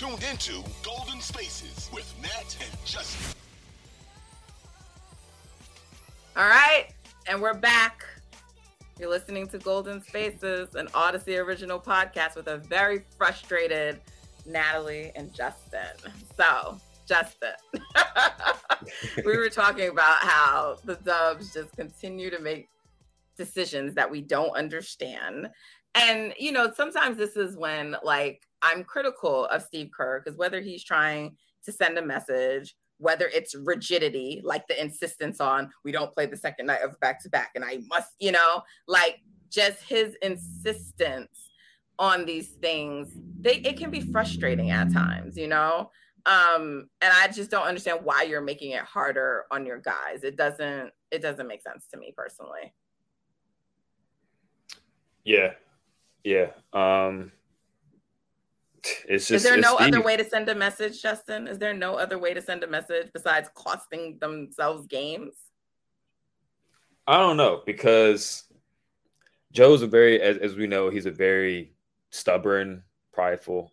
Tuned 0.00 0.24
into 0.32 0.64
Golden 0.82 1.20
Spaces 1.20 1.90
with 1.92 2.10
Nat 2.22 2.56
and 2.58 2.86
Justin. 2.86 3.36
All 6.34 6.48
right, 6.48 6.86
and 7.28 7.42
we're 7.42 7.52
back. 7.52 8.06
You're 8.98 9.10
listening 9.10 9.46
to 9.48 9.58
Golden 9.58 10.02
Spaces, 10.02 10.74
an 10.74 10.88
Odyssey 10.94 11.36
original 11.36 11.78
podcast 11.78 12.34
with 12.34 12.46
a 12.46 12.56
very 12.56 13.04
frustrated 13.18 14.00
Natalie 14.46 15.12
and 15.16 15.34
Justin. 15.34 16.14
So, 16.34 16.78
Justin, 17.06 17.52
we 19.26 19.36
were 19.36 19.50
talking 19.50 19.90
about 19.90 20.20
how 20.20 20.78
the 20.82 20.94
Dubs 20.94 21.52
just 21.52 21.76
continue 21.76 22.30
to 22.30 22.38
make 22.38 22.70
decisions 23.36 23.94
that 23.96 24.10
we 24.10 24.22
don't 24.22 24.56
understand. 24.56 25.50
And, 25.94 26.32
you 26.38 26.52
know, 26.52 26.72
sometimes 26.74 27.18
this 27.18 27.36
is 27.36 27.54
when, 27.54 27.96
like, 28.02 28.46
I'm 28.62 28.84
critical 28.84 29.46
of 29.46 29.62
Steve 29.62 29.90
Kerr 29.96 30.20
because 30.20 30.38
whether 30.38 30.60
he's 30.60 30.84
trying 30.84 31.36
to 31.64 31.72
send 31.72 31.98
a 31.98 32.02
message 32.02 32.74
whether 33.00 33.30
it's 33.32 33.54
rigidity, 33.54 34.42
like 34.44 34.68
the 34.68 34.80
insistence 34.80 35.40
on 35.40 35.70
we 35.84 35.90
don't 35.90 36.12
play 36.12 36.26
the 36.26 36.36
second 36.36 36.66
night 36.66 36.82
of 36.82 37.00
back 37.00 37.20
to 37.22 37.30
back, 37.30 37.52
and 37.54 37.64
I 37.64 37.78
must, 37.88 38.10
you 38.20 38.30
know, 38.30 38.62
like 38.86 39.20
just 39.48 39.82
his 39.82 40.16
insistence 40.22 41.48
on 41.98 42.24
these 42.24 42.48
things, 42.48 43.12
they 43.40 43.56
it 43.56 43.78
can 43.78 43.90
be 43.90 44.00
frustrating 44.00 44.70
at 44.70 44.92
times, 44.92 45.36
you 45.36 45.48
know. 45.48 45.90
Um, 46.26 46.90
and 47.00 47.12
I 47.12 47.28
just 47.28 47.50
don't 47.50 47.66
understand 47.66 48.00
why 48.04 48.22
you're 48.22 48.42
making 48.42 48.72
it 48.72 48.82
harder 48.82 49.44
on 49.50 49.64
your 49.64 49.78
guys. 49.78 50.22
It 50.22 50.36
doesn't 50.36 50.90
it 51.10 51.22
doesn't 51.22 51.48
make 51.48 51.62
sense 51.62 51.86
to 51.92 51.98
me 51.98 52.12
personally. 52.16 52.74
Yeah. 55.24 55.54
Yeah. 56.22 56.50
Um 56.74 57.32
it's 59.08 59.28
just, 59.28 59.30
is 59.30 59.42
there 59.42 59.60
no 59.60 59.76
other 59.76 60.00
way 60.00 60.16
to 60.16 60.28
send 60.28 60.48
a 60.48 60.54
message, 60.54 61.02
Justin? 61.02 61.46
Is 61.46 61.58
there 61.58 61.74
no 61.74 61.94
other 61.94 62.18
way 62.18 62.34
to 62.34 62.42
send 62.42 62.62
a 62.64 62.66
message 62.66 63.10
besides 63.12 63.48
costing 63.54 64.18
themselves 64.20 64.86
games? 64.86 65.34
I 67.06 67.18
don't 67.18 67.36
know 67.36 67.62
because 67.66 68.44
Joe's 69.52 69.82
a 69.82 69.86
very, 69.86 70.20
as, 70.20 70.36
as 70.38 70.56
we 70.56 70.66
know, 70.66 70.90
he's 70.90 71.06
a 71.06 71.10
very 71.10 71.72
stubborn, 72.10 72.84
prideful 73.12 73.72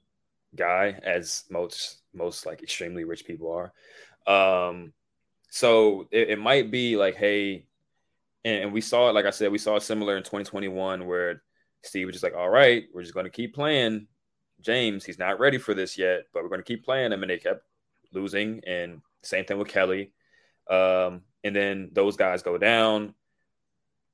guy, 0.56 1.00
as 1.04 1.44
most 1.50 1.98
most 2.14 2.46
like 2.46 2.64
extremely 2.64 3.04
rich 3.04 3.26
people 3.26 3.52
are. 3.52 3.74
Um, 4.28 4.94
so 5.50 6.08
it, 6.12 6.32
it 6.32 6.40
might 6.40 6.72
be 6.72 6.98
like, 6.98 7.16
hey, 7.16 7.66
and, 8.44 8.64
and 8.66 8.74
we 8.74 8.82
saw 8.82 9.10
it. 9.10 9.14
Like 9.14 9.26
I 9.26 9.30
said, 9.32 9.52
we 9.52 9.58
saw 9.58 9.76
it 9.76 9.84
similar 9.84 10.18
in 10.18 10.24
2021 10.24 11.06
where 11.06 11.44
Steve 11.84 12.08
was 12.08 12.14
just 12.14 12.24
like, 12.24 12.36
all 12.36 12.50
right, 12.50 12.86
we're 12.94 13.04
just 13.04 13.14
going 13.14 13.26
to 13.26 13.30
keep 13.30 13.54
playing 13.54 14.08
James, 14.62 15.06
he's 15.06 15.20
not 15.20 15.40
ready 15.40 15.58
for 15.58 15.74
this 15.74 15.98
yet, 15.98 16.24
but 16.34 16.44
we're 16.44 16.50
going 16.50 16.62
to 16.62 16.66
keep 16.66 16.84
playing 16.84 17.12
him. 17.12 17.24
And 17.24 17.30
they 17.30 17.38
kept 17.38 17.64
losing. 18.14 18.62
And 18.66 19.02
same 19.24 19.46
thing 19.46 19.58
with 19.58 19.68
Kelly. 19.68 20.12
Um, 20.70 21.22
and 21.44 21.56
then 21.56 21.90
those 21.94 22.18
guys 22.18 22.44
go 22.44 22.58
down. 22.58 23.14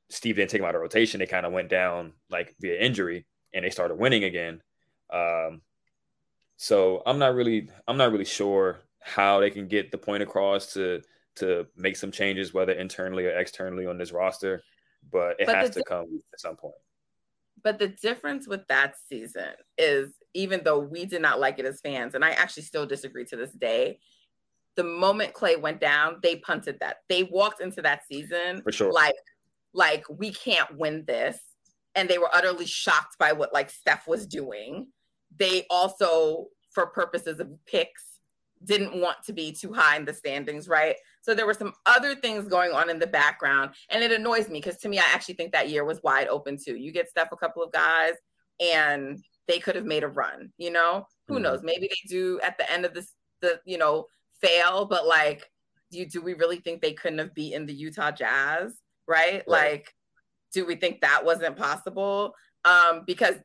Steve 0.09 0.35
didn't 0.35 0.51
take 0.51 0.59
him 0.59 0.65
out 0.65 0.75
of 0.75 0.81
rotation. 0.81 1.19
They 1.19 1.25
kind 1.25 1.45
of 1.45 1.53
went 1.53 1.69
down 1.69 2.13
like 2.29 2.55
via 2.59 2.79
injury 2.79 3.25
and 3.53 3.65
they 3.65 3.69
started 3.69 3.95
winning 3.95 4.23
again. 4.23 4.61
Um, 5.11 5.61
so 6.57 7.01
I'm 7.05 7.19
not 7.19 7.33
really, 7.33 7.69
I'm 7.87 7.97
not 7.97 8.11
really 8.11 8.25
sure 8.25 8.81
how 8.99 9.39
they 9.39 9.49
can 9.49 9.67
get 9.67 9.91
the 9.91 9.97
point 9.97 10.23
across 10.23 10.73
to 10.73 11.01
to 11.35 11.65
make 11.75 11.97
some 11.97 12.11
changes, 12.11 12.53
whether 12.53 12.73
internally 12.73 13.25
or 13.25 13.35
externally 13.37 13.87
on 13.87 13.97
this 13.97 14.11
roster. 14.11 14.63
But 15.11 15.39
it 15.39 15.47
but 15.47 15.55
has 15.55 15.71
to 15.71 15.83
come 15.83 16.21
at 16.31 16.39
some 16.39 16.55
point. 16.55 16.75
But 17.61 17.79
the 17.79 17.87
difference 17.87 18.47
with 18.47 18.67
that 18.67 18.95
season 19.09 19.53
is 19.77 20.13
even 20.33 20.61
though 20.63 20.79
we 20.79 21.05
did 21.05 21.21
not 21.21 21.39
like 21.39 21.59
it 21.59 21.65
as 21.65 21.81
fans, 21.81 22.15
and 22.15 22.23
I 22.23 22.31
actually 22.31 22.63
still 22.63 22.85
disagree 22.85 23.25
to 23.25 23.35
this 23.35 23.51
day, 23.51 23.99
the 24.75 24.83
moment 24.83 25.33
Clay 25.33 25.55
went 25.55 25.79
down, 25.79 26.17
they 26.23 26.37
punted 26.37 26.79
that. 26.79 26.97
They 27.09 27.23
walked 27.23 27.61
into 27.61 27.81
that 27.83 28.01
season 28.07 28.61
for 28.63 28.71
sure. 28.71 28.91
Like, 28.91 29.15
like 29.73 30.05
we 30.09 30.31
can't 30.31 30.77
win 30.77 31.03
this. 31.05 31.39
And 31.95 32.09
they 32.09 32.17
were 32.17 32.33
utterly 32.33 32.65
shocked 32.65 33.19
by 33.19 33.33
what 33.33 33.53
like 33.53 33.69
Steph 33.69 34.07
was 34.07 34.25
doing. 34.25 34.87
They 35.37 35.67
also, 35.69 36.47
for 36.71 36.87
purposes 36.87 37.39
of 37.39 37.51
picks, 37.67 38.03
didn't 38.63 38.99
want 38.99 39.17
to 39.25 39.33
be 39.33 39.51
too 39.51 39.73
high 39.73 39.97
in 39.97 40.05
the 40.05 40.13
standings, 40.13 40.67
right? 40.67 40.95
So 41.21 41.35
there 41.35 41.45
were 41.45 41.53
some 41.53 41.73
other 41.85 42.15
things 42.15 42.47
going 42.47 42.71
on 42.71 42.89
in 42.89 42.97
the 42.97 43.07
background. 43.07 43.71
And 43.89 44.03
it 44.03 44.11
annoys 44.11 44.49
me 44.49 44.59
because 44.59 44.77
to 44.77 44.89
me, 44.89 44.99
I 44.99 45.05
actually 45.13 45.35
think 45.35 45.51
that 45.51 45.69
year 45.69 45.85
was 45.85 46.01
wide 46.01 46.29
open 46.29 46.57
too. 46.57 46.75
You 46.75 46.91
get 46.91 47.09
Steph 47.09 47.31
a 47.31 47.37
couple 47.37 47.61
of 47.61 47.71
guys 47.71 48.13
and 48.59 49.23
they 49.47 49.59
could 49.59 49.75
have 49.75 49.85
made 49.85 50.03
a 50.03 50.07
run, 50.07 50.51
you 50.57 50.71
know? 50.71 51.05
Who 51.27 51.35
mm-hmm. 51.35 51.43
knows? 51.43 51.63
Maybe 51.63 51.87
they 51.87 52.09
do 52.09 52.39
at 52.41 52.57
the 52.57 52.71
end 52.71 52.85
of 52.85 52.93
this, 52.93 53.11
the, 53.41 53.59
you 53.65 53.77
know, 53.77 54.05
fail, 54.41 54.85
but 54.85 55.07
like, 55.07 55.49
do 55.91 55.99
you, 55.99 56.05
do 56.05 56.21
we 56.21 56.33
really 56.33 56.57
think 56.57 56.81
they 56.81 56.93
couldn't 56.93 57.19
have 57.19 57.35
beaten 57.35 57.65
the 57.65 57.73
Utah 57.73 58.11
Jazz? 58.11 58.73
Right? 59.07 59.43
right. 59.47 59.47
Like, 59.47 59.93
do 60.53 60.65
we 60.65 60.75
think 60.75 61.01
that 61.01 61.25
wasn't 61.25 61.57
possible? 61.57 62.33
Um, 62.65 63.03
because, 63.05 63.35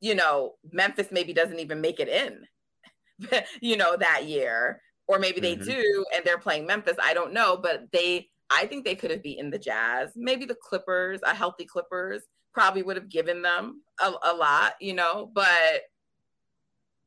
you 0.00 0.14
know, 0.14 0.54
Memphis 0.72 1.08
maybe 1.10 1.32
doesn't 1.32 1.58
even 1.58 1.80
make 1.80 2.00
it 2.00 2.08
in, 2.08 3.42
you 3.60 3.76
know, 3.76 3.96
that 3.96 4.26
year. 4.26 4.80
Or 5.08 5.18
maybe 5.18 5.40
they 5.40 5.56
mm-hmm. 5.56 5.68
do 5.68 6.04
and 6.14 6.24
they're 6.24 6.38
playing 6.38 6.66
Memphis. 6.66 6.96
I 7.02 7.14
don't 7.14 7.32
know, 7.32 7.58
but 7.60 7.82
they, 7.92 8.28
I 8.48 8.66
think 8.66 8.84
they 8.84 8.94
could 8.94 9.10
have 9.10 9.22
beaten 9.22 9.50
the 9.50 9.58
Jazz, 9.58 10.10
maybe 10.14 10.44
the 10.44 10.54
Clippers, 10.54 11.20
a 11.24 11.34
healthy 11.34 11.64
Clippers 11.64 12.22
probably 12.52 12.82
would 12.82 12.96
have 12.96 13.08
given 13.08 13.42
them 13.42 13.82
a, 14.00 14.12
a 14.30 14.34
lot, 14.34 14.74
you 14.80 14.94
know, 14.94 15.30
but 15.32 15.82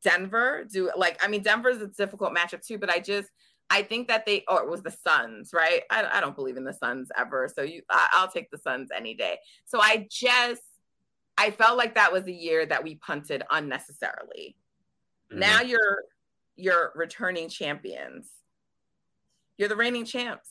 Denver 0.03 0.65
do 0.71 0.91
like, 0.97 1.23
I 1.23 1.27
mean, 1.27 1.41
Denver's 1.41 1.81
a 1.81 1.87
difficult 1.87 2.33
matchup 2.35 2.65
too, 2.65 2.77
but 2.77 2.89
I 2.89 2.99
just, 2.99 3.29
I 3.69 3.81
think 3.81 4.07
that 4.09 4.25
they, 4.25 4.43
or 4.47 4.63
it 4.63 4.69
was 4.69 4.83
the 4.83 4.91
Suns, 4.91 5.51
right? 5.53 5.83
I, 5.89 6.05
I 6.13 6.21
don't 6.21 6.35
believe 6.35 6.57
in 6.57 6.63
the 6.63 6.73
Suns 6.73 7.09
ever. 7.17 7.49
So 7.53 7.61
you, 7.61 7.81
I, 7.89 8.09
I'll 8.13 8.27
take 8.27 8.51
the 8.51 8.57
Suns 8.57 8.89
any 8.95 9.13
day. 9.13 9.37
So 9.65 9.79
I 9.81 10.07
just, 10.09 10.61
I 11.37 11.51
felt 11.51 11.77
like 11.77 11.95
that 11.95 12.11
was 12.11 12.27
a 12.27 12.31
year 12.31 12.65
that 12.65 12.83
we 12.83 12.95
punted 12.95 13.43
unnecessarily. 13.49 14.55
Mm-hmm. 15.31 15.39
Now 15.39 15.61
you're, 15.61 16.03
you're 16.55 16.91
returning 16.95 17.49
champions. 17.49 18.27
You're 19.57 19.69
the 19.69 19.75
reigning 19.75 20.05
champs. 20.05 20.49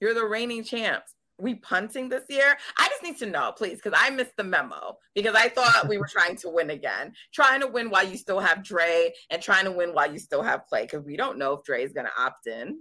You're 0.00 0.14
the 0.14 0.26
reigning 0.26 0.64
champs 0.64 1.13
we 1.38 1.56
punting 1.56 2.08
this 2.08 2.24
year? 2.28 2.56
I 2.78 2.88
just 2.88 3.02
need 3.02 3.18
to 3.18 3.26
know, 3.26 3.52
please, 3.56 3.80
because 3.82 3.98
I 4.00 4.10
missed 4.10 4.36
the 4.36 4.44
memo 4.44 4.98
because 5.14 5.34
I 5.34 5.48
thought 5.48 5.88
we 5.88 5.98
were 5.98 6.08
trying 6.10 6.36
to 6.36 6.48
win 6.48 6.70
again, 6.70 7.12
trying 7.32 7.60
to 7.60 7.66
win 7.66 7.90
while 7.90 8.06
you 8.06 8.16
still 8.16 8.40
have 8.40 8.62
Dre 8.62 9.12
and 9.30 9.42
trying 9.42 9.64
to 9.64 9.72
win 9.72 9.90
while 9.90 10.10
you 10.10 10.18
still 10.18 10.42
have 10.42 10.66
Clay 10.66 10.82
because 10.82 11.04
we 11.04 11.16
don't 11.16 11.38
know 11.38 11.54
if 11.54 11.64
Dre 11.64 11.82
is 11.82 11.92
going 11.92 12.06
to 12.06 12.22
opt 12.22 12.46
in. 12.46 12.80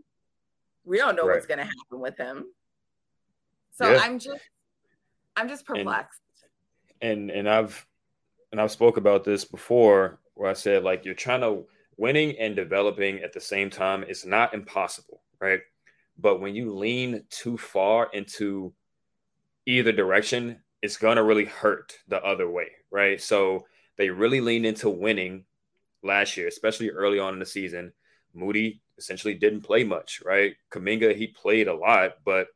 We 0.86 0.98
don't 0.98 1.16
know 1.16 1.28
right. 1.28 1.36
what's 1.36 1.48
going 1.48 1.60
to 1.60 1.64
happen 1.64 2.00
with 2.00 2.18
him. 2.18 2.46
So 3.72 3.92
yeah. 3.92 4.00
I'm 4.00 4.20
just, 4.20 4.44
I'm 5.36 5.50
just 5.50 5.66
perplexed. 5.66 6.22
And, 7.02 7.30
and 7.32 7.32
and 7.32 7.50
I've 7.50 7.86
and 8.52 8.62
I've 8.62 8.72
spoke 8.72 8.98
about 8.98 9.24
this 9.24 9.46
before 9.46 10.20
where 10.36 10.50
I 10.50 10.54
said 10.54 10.84
like 10.84 11.06
you're 11.06 11.16
trying 11.16 11.42
to 11.42 11.66
winning 11.98 12.38
and 12.38 12.56
developing 12.56 13.20
at 13.24 13.34
the 13.34 13.42
same 13.42 13.70
time. 13.70 14.04
It's 14.08 14.26
not 14.26 14.54
impossible, 14.54 15.22
right? 15.40 15.62
But 16.18 16.40
when 16.40 16.56
you 16.56 16.74
lean 16.74 17.24
too 17.30 17.58
far 17.58 18.10
into 18.14 18.74
either 19.66 19.92
direction, 19.92 20.62
it's 20.82 20.98
going 20.98 21.18
to 21.18 21.24
really 21.24 21.46
hurt 21.46 21.98
the 22.08 22.22
other 22.24 22.50
way, 22.50 22.68
right? 22.92 23.22
So 23.22 23.66
they 23.98 24.10
really 24.10 24.42
leaned 24.42 24.66
into 24.66 24.90
winning 24.90 25.46
last 26.04 26.38
year, 26.38 26.48
especially 26.48 26.90
early 26.90 27.20
on 27.20 27.34
in 27.34 27.40
the 27.40 27.46
season. 27.46 27.94
Moody 28.34 28.82
essentially 28.98 29.34
didn't 29.34 29.62
play 29.62 29.84
much, 29.84 30.22
right? 30.26 30.56
Kuminga, 30.72 31.16
he 31.16 31.28
played 31.28 31.68
a 31.68 31.74
lot, 31.74 32.18
but 32.26 32.48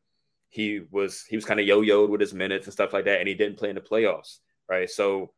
he 0.49 0.81
was 0.91 1.23
he 1.23 1.35
was 1.35 1.45
kind 1.45 1.59
of 1.59 1.65
yo-yoed 1.65 2.09
with 2.09 2.21
his 2.21 2.33
minutes 2.33 2.65
and 2.65 2.73
stuff 2.73 2.93
like 2.93 3.05
that, 3.05 3.19
and 3.19 3.27
he 3.27 3.33
didn't 3.33 3.57
play 3.57 3.69
in 3.69 3.75
the 3.75 3.81
playoffs, 3.81 4.39
right? 4.69 4.89
So 4.89 5.31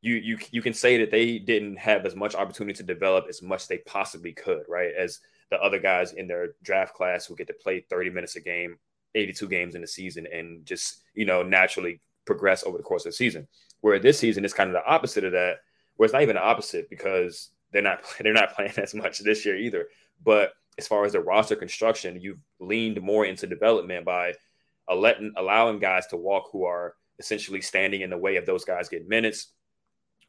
you 0.00 0.16
you 0.16 0.38
you 0.50 0.62
can 0.62 0.74
say 0.74 0.98
that 0.98 1.10
they 1.10 1.38
didn't 1.38 1.76
have 1.76 2.04
as 2.04 2.14
much 2.14 2.34
opportunity 2.34 2.76
to 2.76 2.82
develop 2.82 3.26
as 3.28 3.42
much 3.42 3.68
they 3.68 3.78
possibly 3.78 4.32
could, 4.32 4.64
right? 4.68 4.92
As 4.94 5.20
the 5.54 5.64
other 5.64 5.78
guys 5.78 6.12
in 6.12 6.26
their 6.26 6.54
draft 6.62 6.94
class 6.94 7.26
who 7.26 7.36
get 7.36 7.46
to 7.46 7.54
play 7.54 7.84
30 7.88 8.10
minutes 8.10 8.36
a 8.36 8.40
game, 8.40 8.76
82 9.14 9.48
games 9.48 9.74
in 9.74 9.80
the 9.80 9.86
season, 9.86 10.26
and 10.32 10.66
just 10.66 11.02
you 11.14 11.24
know 11.24 11.42
naturally 11.42 12.00
progress 12.24 12.64
over 12.64 12.76
the 12.76 12.84
course 12.84 13.04
of 13.04 13.12
the 13.12 13.16
season. 13.16 13.46
Where 13.80 13.98
this 13.98 14.18
season 14.18 14.44
is 14.44 14.54
kind 14.54 14.68
of 14.68 14.74
the 14.74 14.86
opposite 14.86 15.24
of 15.24 15.32
that, 15.32 15.58
where 15.96 16.06
it's 16.06 16.12
not 16.12 16.22
even 16.22 16.36
the 16.36 16.42
opposite 16.42 16.90
because 16.90 17.50
they're 17.72 17.82
not 17.82 18.00
they're 18.20 18.32
not 18.32 18.54
playing 18.54 18.72
as 18.76 18.94
much 18.94 19.18
this 19.18 19.44
year 19.44 19.56
either. 19.56 19.86
But 20.24 20.52
as 20.78 20.88
far 20.88 21.04
as 21.04 21.12
the 21.12 21.20
roster 21.20 21.56
construction, 21.56 22.20
you've 22.20 22.40
leaned 22.60 23.00
more 23.00 23.24
into 23.24 23.46
development 23.46 24.04
by 24.04 24.34
letting 24.94 25.32
allowing 25.36 25.78
guys 25.78 26.06
to 26.08 26.16
walk 26.16 26.50
who 26.52 26.64
are 26.64 26.94
essentially 27.18 27.60
standing 27.60 28.00
in 28.00 28.10
the 28.10 28.18
way 28.18 28.36
of 28.36 28.46
those 28.46 28.64
guys 28.64 28.88
getting 28.88 29.08
minutes 29.08 29.52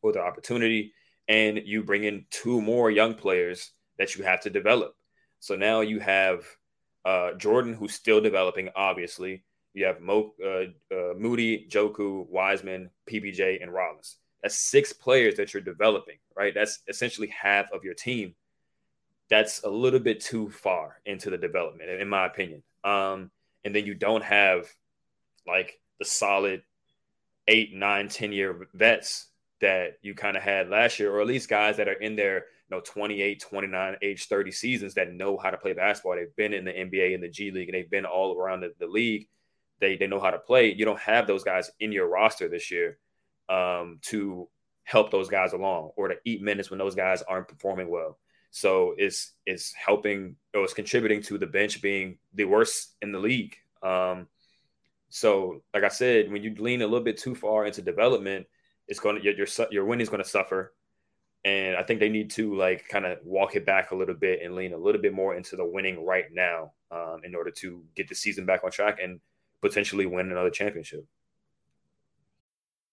or 0.02 0.12
the 0.12 0.22
opportunity, 0.22 0.94
and 1.28 1.62
you 1.66 1.84
bring 1.84 2.04
in 2.04 2.26
two 2.30 2.62
more 2.62 2.92
young 2.92 3.16
players 3.16 3.72
that 3.98 4.16
you 4.16 4.24
have 4.24 4.42
to 4.42 4.50
develop. 4.50 4.96
So 5.46 5.56
now 5.56 5.82
you 5.82 6.00
have 6.00 6.44
uh, 7.06 7.34
Jordan, 7.34 7.76
who's 7.76 7.94
still 7.94 8.20
developing, 8.20 8.70
obviously. 8.76 9.44
You 9.76 9.86
have 9.86 10.02
Mo, 10.02 10.34
uh, 10.44 10.72
uh, 10.92 11.14
Moody, 11.16 11.68
Joku, 11.70 12.28
Wiseman, 12.30 12.90
PBJ, 13.08 13.62
and 13.62 13.72
Rollins. 13.72 14.16
That's 14.42 14.56
six 14.56 14.92
players 14.92 15.36
that 15.36 15.54
you're 15.54 15.62
developing, 15.62 16.16
right? 16.36 16.52
That's 16.52 16.80
essentially 16.88 17.28
half 17.28 17.72
of 17.72 17.84
your 17.84 17.94
team. 17.94 18.34
That's 19.30 19.62
a 19.62 19.70
little 19.70 20.00
bit 20.00 20.20
too 20.20 20.50
far 20.50 21.00
into 21.06 21.30
the 21.30 21.38
development, 21.38 21.92
in 21.92 22.10
my 22.10 22.26
opinion. 22.26 22.64
Um, 22.84 23.30
and 23.64 23.76
then 23.76 23.86
you 23.86 23.94
don't 23.94 24.24
have 24.24 24.68
like 25.46 25.80
the 26.00 26.06
solid 26.06 26.64
eight, 27.48 27.72
nine, 27.72 28.08
10 28.08 28.32
year 28.32 28.68
vets 28.74 29.28
that 29.62 30.00
you 30.02 30.16
kind 30.16 30.38
of 30.38 30.42
had 30.42 30.70
last 30.70 30.98
year, 30.98 31.14
or 31.14 31.22
at 31.22 31.28
least 31.28 31.50
guys 31.50 31.78
that 31.78 31.88
are 31.88 31.94
in 32.02 32.16
their 32.16 32.46
you 32.70 32.76
know 32.76 32.82
28, 32.82 33.42
29, 33.42 33.96
age 34.02 34.28
30 34.28 34.52
seasons 34.52 34.94
that 34.96 35.14
know 35.14 35.38
how 35.38 35.50
to 35.50 35.58
play 35.58 35.74
basketball. 35.74 36.16
They've 36.16 36.36
been 36.36 36.54
in 36.54 36.66
the 36.66 36.72
NBA 36.72 37.14
and 37.14 37.24
the 37.24 37.30
G 37.30 37.52
League, 37.52 37.70
and 37.70 37.76
they've 37.76 37.90
been 37.90 38.06
all 38.06 38.38
around 38.38 38.62
the, 38.62 38.74
the 38.80 38.88
league. 38.88 39.28
They 39.80 39.98
they 39.98 40.08
know 40.08 40.20
how 40.20 40.32
to 40.32 40.40
play. 40.40 40.74
You 40.74 40.86
don't 40.86 41.00
have 41.00 41.28
those 41.28 41.44
guys 41.44 41.70
in 41.80 41.92
your 41.92 42.08
roster 42.08 42.48
this 42.48 42.72
year 42.72 42.98
um, 43.50 44.00
to 44.04 44.48
help 44.84 45.12
those 45.12 45.30
guys 45.30 45.54
along 45.54 45.92
or 45.96 46.08
to 46.08 46.16
eat 46.26 46.42
minutes 46.42 46.70
when 46.70 46.80
those 46.80 46.96
guys 46.96 47.22
aren't 47.24 47.48
performing 47.48 47.90
well. 47.90 48.18
So 48.52 48.96
it's 48.98 49.34
it's 49.46 49.74
helping 49.74 50.38
or 50.54 50.64
it's 50.64 50.74
contributing 50.74 51.22
to 51.24 51.38
the 51.38 51.48
bench 51.48 51.82
being 51.82 52.18
the 52.34 52.46
worst 52.46 52.96
in 53.02 53.12
the 53.12 53.20
league. 53.20 53.56
Um, 53.84 54.28
so 55.10 55.62
like 55.74 55.84
I 55.84 55.90
said, 55.90 56.32
when 56.32 56.42
you 56.42 56.56
lean 56.56 56.82
a 56.82 56.88
little 56.88 57.04
bit 57.04 57.18
too 57.18 57.36
far 57.36 57.66
into 57.66 57.82
development, 57.82 58.48
it's 58.88 59.00
going 59.00 59.18
to 59.18 59.24
your 59.24 59.34
your, 59.34 59.48
your 59.72 60.00
is 60.00 60.10
going 60.10 60.24
to 60.24 60.30
suffer. 60.30 60.74
And 61.46 61.78
I 61.78 61.84
think 61.84 62.00
they 62.00 62.10
need 62.10 62.32
to 62.32 62.56
like 62.56 62.90
kind 62.90 63.06
of 63.06 63.20
walk 63.24 63.56
it 63.56 63.66
back 63.68 63.92
a 63.92 63.96
little 63.96 64.16
bit 64.16 64.42
and 64.44 64.56
lean 64.56 64.74
a 64.74 64.78
little 64.78 65.00
bit 65.00 65.14
more 65.14 65.36
into 65.36 65.56
the 65.56 65.66
winning 65.66 66.04
right 66.04 66.26
now 66.34 66.74
um, 66.90 67.22
in 67.24 67.36
order 67.36 67.52
to 67.52 67.84
get 67.96 68.10
the 68.10 68.16
season 68.16 68.48
back 68.48 68.64
on 68.64 68.72
track 68.72 68.98
and 69.02 69.20
potentially 69.62 70.08
win 70.08 70.32
another 70.32 70.50
championship. 70.50 71.06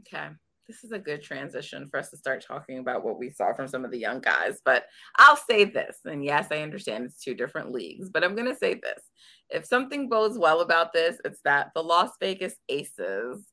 Okay. 0.00 0.28
This 0.68 0.84
is 0.84 0.92
a 0.92 0.98
good 0.98 1.22
transition 1.22 1.88
for 1.90 1.98
us 1.98 2.10
to 2.10 2.16
start 2.16 2.44
talking 2.46 2.78
about 2.78 3.04
what 3.04 3.18
we 3.18 3.30
saw 3.30 3.52
from 3.52 3.66
some 3.66 3.84
of 3.84 3.90
the 3.90 3.98
young 3.98 4.20
guys. 4.20 4.60
But 4.64 4.84
I'll 5.16 5.36
say 5.36 5.64
this. 5.64 5.98
And 6.04 6.24
yes, 6.24 6.48
I 6.50 6.62
understand 6.62 7.04
it's 7.04 7.22
two 7.22 7.34
different 7.34 7.72
leagues, 7.72 8.08
but 8.08 8.22
I'm 8.22 8.36
going 8.36 8.48
to 8.48 8.56
say 8.56 8.74
this. 8.74 9.02
If 9.50 9.66
something 9.66 10.08
bodes 10.08 10.38
well 10.38 10.60
about 10.60 10.92
this, 10.92 11.16
it's 11.24 11.40
that 11.44 11.72
the 11.74 11.82
Las 11.82 12.10
Vegas 12.20 12.54
Aces 12.68 13.44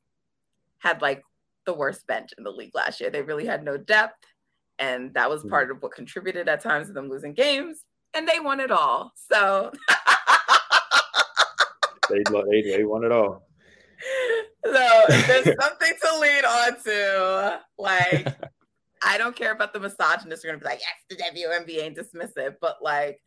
had 0.80 1.01
like 1.01 1.24
the 1.65 1.74
worst 1.74 2.06
bench 2.07 2.30
in 2.38 2.44
the 2.44 2.51
league 2.51 2.75
last 2.75 3.01
year. 3.01 3.09
They 3.09 3.24
really 3.24 3.45
had 3.45 3.63
no 3.63 3.75
depth. 3.75 4.24
And 4.77 5.13
that 5.15 5.30
was 5.30 5.41
hmm. 5.41 5.50
part 5.50 5.71
of 5.71 5.81
what 5.81 5.94
contributed 5.94 6.47
at 6.47 6.62
times 6.62 6.88
to 6.88 6.94
them 6.94 7.09
losing 7.09 7.33
games. 7.33 7.83
And 8.13 8.27
they 8.27 8.39
won 8.39 8.59
it 8.59 8.71
all. 8.71 9.12
So 9.31 9.71
they, 12.09 12.24
they, 12.50 12.62
they 12.62 12.83
won 12.86 13.03
it 13.03 13.12
all 13.12 13.49
so 14.66 15.06
there's 15.10 15.46
something 15.62 15.94
to 16.02 16.20
lean 16.20 16.46
on 16.46 16.84
to. 16.84 17.62
Like, 17.78 18.28
I 19.04 19.18
don't 19.18 19.36
care 19.36 19.52
about 19.52 19.74
the 19.74 19.80
misogynists 19.80 20.44
are 20.44 20.50
gonna 20.50 20.60
be 20.60 20.66
like, 20.66 20.82
yes, 20.82 21.34
the 21.34 21.40
WNBA 21.42 21.88
and 21.88 21.96
dismiss 21.96 22.32
it, 22.36 22.58
but 22.60 22.78
like 22.82 23.22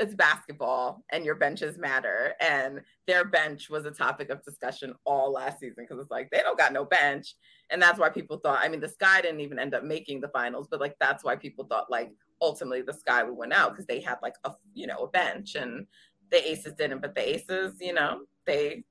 it's 0.00 0.14
basketball 0.14 1.04
and 1.10 1.24
your 1.24 1.34
benches 1.34 1.76
matter. 1.76 2.32
And 2.40 2.80
their 3.06 3.24
bench 3.24 3.68
was 3.68 3.84
a 3.84 3.90
topic 3.90 4.30
of 4.30 4.42
discussion 4.42 4.94
all 5.04 5.32
last 5.32 5.60
season 5.60 5.84
because 5.86 5.98
it's 6.00 6.10
like 6.10 6.30
they 6.30 6.38
don't 6.38 6.58
got 6.58 6.72
no 6.72 6.84
bench. 6.84 7.34
And 7.70 7.80
that's 7.80 7.98
why 7.98 8.08
people 8.08 8.38
thought, 8.38 8.60
I 8.62 8.68
mean, 8.68 8.80
the 8.80 8.88
Sky 8.88 9.20
didn't 9.20 9.40
even 9.40 9.58
end 9.58 9.74
up 9.74 9.84
making 9.84 10.20
the 10.20 10.28
finals, 10.28 10.68
but 10.70 10.80
like 10.80 10.96
that's 11.00 11.22
why 11.22 11.36
people 11.36 11.64
thought 11.64 11.90
like 11.90 12.12
ultimately 12.40 12.82
the 12.82 12.94
Sky 12.94 13.22
would 13.22 13.36
win 13.36 13.52
out 13.52 13.72
because 13.72 13.86
they 13.86 14.00
had 14.00 14.16
like 14.22 14.36
a 14.44 14.52
you 14.74 14.86
know 14.86 15.04
a 15.04 15.08
bench 15.08 15.54
and 15.54 15.86
the 16.30 16.50
Aces 16.50 16.74
didn't, 16.74 17.02
but 17.02 17.14
the 17.14 17.36
Aces, 17.36 17.74
you 17.80 17.92
know, 17.92 18.20
they 18.46 18.84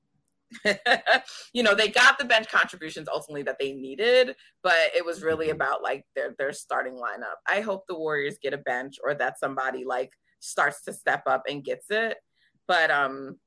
you 1.52 1.62
know, 1.62 1.74
they 1.74 1.88
got 1.88 2.18
the 2.18 2.24
bench 2.24 2.48
contributions 2.48 3.08
ultimately 3.08 3.42
that 3.44 3.58
they 3.58 3.72
needed, 3.72 4.34
but 4.62 4.76
it 4.96 5.04
was 5.04 5.22
really 5.22 5.46
mm-hmm. 5.46 5.56
about 5.56 5.82
like 5.82 6.04
their 6.14 6.34
their 6.38 6.52
starting 6.52 6.94
lineup. 6.94 7.36
I 7.46 7.60
hope 7.60 7.86
the 7.86 7.98
Warriors 7.98 8.38
get 8.42 8.54
a 8.54 8.58
bench 8.58 8.96
or 9.02 9.14
that 9.14 9.38
somebody 9.38 9.84
like 9.84 10.12
starts 10.40 10.82
to 10.84 10.92
step 10.92 11.22
up 11.26 11.44
and 11.48 11.64
gets 11.64 11.86
it. 11.90 12.18
But 12.66 12.90
um 12.90 13.38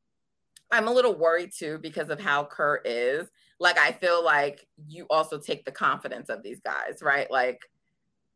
I'm 0.72 0.88
a 0.88 0.94
little 0.94 1.16
worried 1.16 1.52
too 1.56 1.78
because 1.82 2.10
of 2.10 2.20
how 2.20 2.46
Kerr 2.46 2.82
is. 2.84 3.28
Like 3.60 3.78
I 3.78 3.92
feel 3.92 4.24
like 4.24 4.66
you 4.88 5.06
also 5.10 5.38
take 5.38 5.66
the 5.66 5.72
confidence 5.72 6.30
of 6.30 6.42
these 6.42 6.60
guys, 6.62 7.00
right? 7.02 7.30
Like, 7.30 7.60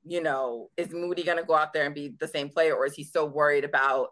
you 0.06 0.22
know, 0.22 0.70
is 0.78 0.92
Moody 0.92 1.24
gonna 1.24 1.44
go 1.44 1.56
out 1.56 1.74
there 1.74 1.86
and 1.86 1.96
be 1.96 2.16
the 2.20 2.28
same 2.28 2.50
player, 2.50 2.76
or 2.76 2.86
is 2.86 2.96
he 2.96 3.04
so 3.04 3.26
worried 3.26 3.64
about 3.64 4.10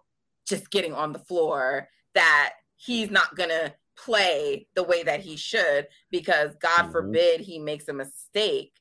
just 0.47 0.69
getting 0.71 0.93
on 0.93 1.13
the 1.13 1.19
floor 1.19 1.87
that 2.15 2.53
he's 2.77 3.11
not 3.11 3.35
gonna 3.35 3.73
play 3.95 4.67
the 4.75 4.83
way 4.83 5.03
that 5.03 5.21
he 5.21 5.35
should 5.35 5.87
because 6.11 6.55
God 6.61 6.83
mm-hmm. 6.83 6.91
forbid 6.91 7.41
he 7.41 7.59
makes 7.59 7.87
a 7.87 7.93
mistake, 7.93 8.73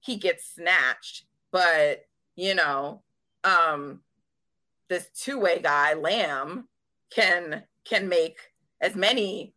he 0.00 0.16
gets 0.16 0.54
snatched. 0.54 1.24
But, 1.50 2.06
you 2.36 2.54
know, 2.54 3.02
um 3.44 4.00
this 4.88 5.08
two-way 5.14 5.60
guy, 5.62 5.94
Lamb, 5.94 6.68
can 7.10 7.64
can 7.84 8.08
make 8.08 8.38
as 8.80 8.94
many 8.94 9.54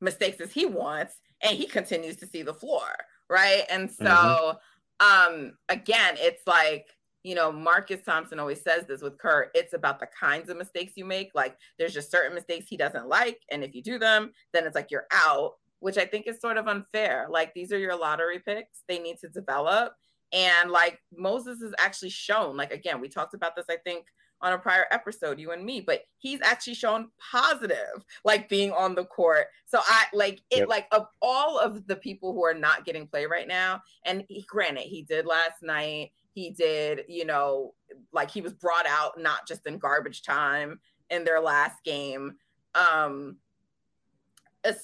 mistakes 0.00 0.40
as 0.40 0.52
he 0.52 0.66
wants 0.66 1.20
and 1.42 1.56
he 1.56 1.66
continues 1.66 2.16
to 2.16 2.26
see 2.26 2.42
the 2.42 2.54
floor, 2.54 2.88
right? 3.28 3.64
And 3.70 3.90
so 3.90 4.04
mm-hmm. 4.04 5.36
um 5.36 5.54
again, 5.68 6.14
it's 6.18 6.46
like 6.46 6.88
you 7.22 7.34
know, 7.34 7.52
Marcus 7.52 8.00
Thompson 8.04 8.40
always 8.40 8.62
says 8.62 8.86
this 8.86 9.02
with 9.02 9.18
Kerr, 9.18 9.50
it's 9.54 9.74
about 9.74 10.00
the 10.00 10.08
kinds 10.18 10.48
of 10.48 10.56
mistakes 10.56 10.94
you 10.96 11.04
make. 11.04 11.30
Like 11.34 11.56
there's 11.78 11.94
just 11.94 12.10
certain 12.10 12.34
mistakes 12.34 12.66
he 12.68 12.76
doesn't 12.76 13.08
like. 13.08 13.40
And 13.50 13.62
if 13.62 13.74
you 13.74 13.82
do 13.82 13.98
them, 13.98 14.32
then 14.52 14.66
it's 14.66 14.74
like 14.74 14.90
you're 14.90 15.06
out, 15.12 15.54
which 15.80 15.98
I 15.98 16.06
think 16.06 16.26
is 16.26 16.40
sort 16.40 16.56
of 16.56 16.68
unfair. 16.68 17.26
Like 17.30 17.52
these 17.54 17.72
are 17.72 17.78
your 17.78 17.96
lottery 17.96 18.38
picks, 18.38 18.84
they 18.88 18.98
need 18.98 19.18
to 19.20 19.28
develop. 19.28 19.94
And 20.32 20.70
like 20.70 21.00
Moses 21.14 21.60
is 21.60 21.74
actually 21.78 22.10
shown, 22.10 22.56
like 22.56 22.72
again, 22.72 23.00
we 23.00 23.08
talked 23.08 23.34
about 23.34 23.56
this, 23.56 23.66
I 23.68 23.76
think, 23.76 24.06
on 24.42 24.52
a 24.54 24.58
prior 24.58 24.86
episode, 24.90 25.38
you 25.38 25.50
and 25.50 25.64
me, 25.64 25.80
but 25.80 26.02
he's 26.18 26.40
actually 26.42 26.74
shown 26.74 27.10
positive, 27.30 28.04
like 28.24 28.48
being 28.48 28.72
on 28.72 28.94
the 28.94 29.04
court. 29.04 29.48
So 29.66 29.80
I 29.84 30.04
like 30.14 30.40
it, 30.50 30.60
yep. 30.60 30.68
like 30.68 30.86
of 30.92 31.06
all 31.20 31.58
of 31.58 31.86
the 31.86 31.96
people 31.96 32.32
who 32.32 32.44
are 32.44 32.54
not 32.54 32.86
getting 32.86 33.06
play 33.06 33.26
right 33.26 33.46
now, 33.46 33.82
and 34.04 34.24
he, 34.28 34.42
granted, 34.48 34.84
he 34.84 35.02
did 35.02 35.26
last 35.26 35.62
night 35.62 36.12
he 36.32 36.50
did, 36.50 37.04
you 37.08 37.24
know, 37.24 37.74
like 38.12 38.30
he 38.30 38.40
was 38.40 38.52
brought 38.52 38.86
out 38.86 39.20
not 39.20 39.46
just 39.46 39.66
in 39.66 39.78
garbage 39.78 40.22
time 40.22 40.80
in 41.10 41.24
their 41.24 41.40
last 41.40 41.82
game. 41.84 42.36
Um, 42.74 43.36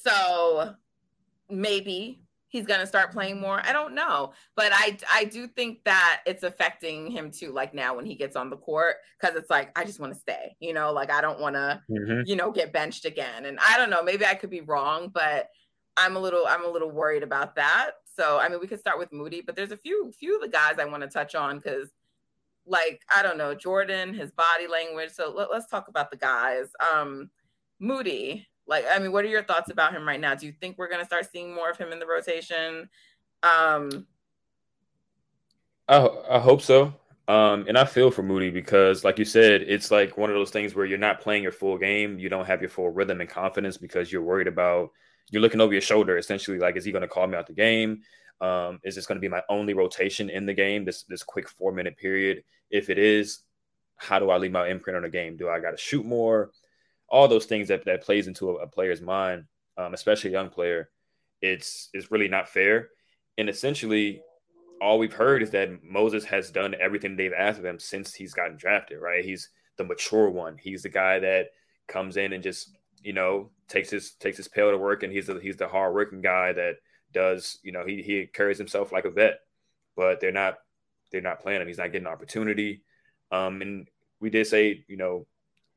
so 0.03 0.75
maybe 1.49 2.21
he's 2.49 2.67
going 2.67 2.81
to 2.81 2.87
start 2.87 3.13
playing 3.13 3.41
more. 3.41 3.61
I 3.65 3.73
don't 3.73 3.95
know, 3.95 4.33
but 4.55 4.73
I 4.73 4.99
I 5.13 5.25
do 5.25 5.47
think 5.47 5.85
that 5.85 6.23
it's 6.27 6.43
affecting 6.43 7.11
him 7.11 7.31
too. 7.31 7.53
Like 7.53 7.75
now 7.75 7.95
when 7.95 8.07
he 8.07 8.15
gets 8.15 8.37
on 8.37 8.51
the 8.51 8.57
court, 8.57 8.97
because 9.21 9.37
it's 9.37 9.51
like 9.51 9.77
I 9.79 9.85
just 9.85 10.01
want 10.01 10.13
to 10.15 10.19
stay. 10.19 10.57
You 10.61 10.73
know, 10.73 10.93
like 10.93 11.11
I 11.11 11.21
don't 11.21 11.41
want 11.41 11.55
to, 11.55 11.83
mm-hmm. 11.91 12.23
you 12.25 12.37
know, 12.37 12.51
get 12.51 12.73
benched 12.73 13.05
again. 13.05 13.45
And 13.45 13.59
I 13.61 13.77
don't 13.77 13.91
know, 13.91 14.03
maybe 14.03 14.25
I 14.25 14.35
could 14.35 14.51
be 14.51 14.63
wrong, 14.63 15.11
but 15.13 15.49
I'm 15.97 16.17
a 16.17 16.21
little 16.21 16.47
I'm 16.47 16.65
a 16.65 16.69
little 16.69 16.91
worried 16.91 17.23
about 17.23 17.57
that. 17.57 17.93
So 18.17 18.39
I 18.39 18.49
mean, 18.49 18.61
we 18.61 18.67
could 18.67 18.81
start 18.81 18.99
with 18.99 19.13
Moody, 19.13 19.43
but 19.43 19.55
there's 19.55 19.73
a 19.73 19.77
few 19.77 20.13
few 20.19 20.37
of 20.37 20.43
the 20.43 20.49
guys 20.49 20.79
I 20.79 20.85
want 20.87 21.03
to 21.03 21.09
touch 21.09 21.35
on 21.35 21.59
because. 21.59 21.91
Like 22.69 23.03
I 23.15 23.23
don't 23.23 23.39
know 23.39 23.55
Jordan, 23.55 24.13
his 24.13 24.33
body 24.33 24.67
language. 24.69 25.11
So 25.13 25.33
let, 25.33 25.53
let's 25.53 25.69
talk 25.69 25.87
about 25.87 26.11
the 26.11 26.17
guys. 26.17 26.67
Um, 26.93 27.31
Moody, 27.79 28.49
like, 28.67 28.85
I 28.91 28.99
mean, 28.99 29.13
what 29.13 29.25
are 29.25 29.29
your 29.29 29.45
thoughts 29.45 29.71
about 29.71 29.93
him 29.93 30.07
right 30.07 30.21
now? 30.21 30.35
Do 30.35 30.47
you 30.47 30.53
think 30.61 30.77
we're 30.77 30.89
going 30.89 31.01
to 31.01 31.07
start 31.07 31.31
seeing 31.31 31.55
more 31.55 31.71
of 31.71 31.79
him 31.79 31.93
in 31.93 31.99
the 31.99 32.07
rotation? 32.07 32.89
Um, 33.43 34.07
I, 35.89 36.09
I 36.31 36.39
hope 36.39 36.63
so. 36.63 36.93
Um, 37.29 37.65
and 37.69 37.77
I 37.77 37.85
feel 37.85 38.11
for 38.11 38.23
Moody 38.23 38.51
because, 38.51 39.05
like 39.05 39.19
you 39.19 39.25
said, 39.25 39.63
it's 39.63 39.91
like 39.91 40.17
one 40.17 40.31
of 40.31 40.37
those 40.37 40.51
things 40.51 40.75
where 40.75 40.87
you're 40.87 40.99
not 40.99 41.21
playing 41.21 41.43
your 41.43 41.53
full 41.53 41.77
game. 41.77 42.19
You 42.19 42.29
don't 42.29 42.47
have 42.47 42.61
your 42.61 42.71
full 42.71 42.89
rhythm 42.91 43.21
and 43.21 43.31
confidence 43.31 43.77
because 43.77 44.11
you're 44.11 44.23
worried 44.23 44.47
about 44.47 44.91
you're 45.31 45.43
looking 45.43 45.61
over 45.61 45.73
your 45.73 45.83
shoulder. 45.83 46.19
Essentially, 46.19 46.59
like, 46.59 46.77
is 46.77 46.85
he 46.85 46.93
going 46.93 47.03
to 47.03 47.09
call 47.09 47.27
me 47.27 47.37
out 47.37 47.47
the 47.47 47.53
game? 47.53 48.03
Um, 48.41 48.81
is 48.85 48.95
this 48.95 49.07
going 49.07 49.17
to 49.17 49.21
be 49.21 49.29
my 49.29 49.43
only 49.49 49.75
rotation 49.75 50.31
in 50.31 50.47
the 50.47 50.55
game? 50.55 50.85
This 50.85 51.05
this 51.05 51.23
quick 51.23 51.49
four 51.49 51.73
minute 51.73 51.97
period. 51.97 52.45
If 52.71 52.91
it 52.91 52.99
is, 52.99 53.41
how 53.97 54.19
do 54.19 54.31
I 54.31 54.37
leave 54.37 54.53
my 54.53 54.69
imprint 54.69 54.97
on 54.97 55.03
the 55.03 55.09
game? 55.09 55.37
Do 55.37 55.49
I 55.49 55.61
got 55.61 55.71
to 55.71 55.77
shoot 55.77 56.05
more? 56.05 56.51
all 57.09 57.29
those 57.29 57.47
things 57.47 57.69
that, 57.69 57.85
that 57.85 58.03
plays 58.03 58.27
into 58.27 58.51
a, 58.51 58.55
a 58.55 58.67
player's 58.67 59.01
mind, 59.01 59.45
um, 59.77 59.95
especially 59.95 60.31
a 60.31 60.33
young 60.33 60.51
player, 60.51 60.91
it's 61.41 61.91
it's 61.93 62.11
really 62.11 62.29
not 62.29 62.49
fair. 62.49 62.89
And 63.39 63.49
essentially, 63.49 64.23
all 64.81 64.99
we've 64.99 65.13
heard 65.13 65.43
is 65.43 65.51
that 65.51 65.85
Moses 65.85 66.25
has 66.25 66.51
done 66.51 66.75
everything 66.81 67.17
they've 67.17 67.33
asked 67.33 67.59
of 67.59 67.65
him 67.65 67.79
since 67.79 68.15
he's 68.15 68.35
gotten 68.35 68.57
drafted. 68.57 69.01
Right? 69.01 69.25
He's 69.25 69.51
the 69.77 69.85
mature 69.85 70.31
one. 70.31 70.57
He's 70.59 70.83
the 70.83 70.89
guy 70.89 71.19
that 71.21 71.51
comes 71.89 72.17
in 72.17 72.33
and 72.33 72.43
just 72.43 72.76
you 73.03 73.13
know 73.13 73.51
takes 73.69 73.91
his 73.91 74.13
takes 74.13 74.37
his 74.37 74.49
pail 74.49 74.71
to 74.71 74.79
work, 74.79 75.03
and 75.03 75.13
he's 75.13 75.27
the, 75.27 75.39
he's 75.39 75.57
the 75.57 75.69
hard 75.69 75.95
working 75.95 76.21
guy 76.21 76.53
that 76.53 76.77
does 77.13 77.59
you 77.63 77.73
know 77.73 77.85
he 77.87 78.03
he 78.03 78.27
carries 78.27 78.59
himself 78.59 78.93
like 78.93 79.05
a 79.05 79.11
vet. 79.11 79.41
But 79.97 80.21
they're 80.21 80.33
not 80.33 80.59
they're 81.11 81.21
not 81.21 81.41
playing 81.41 81.63
him. 81.63 81.69
He's 81.69 81.79
not 81.79 81.93
getting 81.93 82.07
opportunity. 82.07 82.83
Um, 83.31 83.63
and 83.63 83.89
we 84.21 84.31
did 84.31 84.47
say 84.47 84.85
you 84.89 84.97
know 84.97 85.27